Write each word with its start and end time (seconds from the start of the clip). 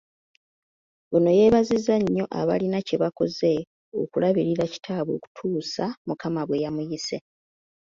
Ono 1.15 1.29
yeebazizza 1.37 1.95
nnyo 2.01 2.25
abalina 2.39 2.79
kye 2.87 2.97
bakoze 3.03 3.51
okulabirira 4.01 4.65
kitaabwe 4.73 5.13
okutuusa 5.17 5.85
Mukama 6.07 6.41
bwe 6.47 6.61
yamuyise. 6.63 7.17